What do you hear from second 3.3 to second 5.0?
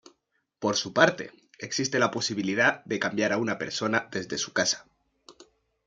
a una persona desde su casa.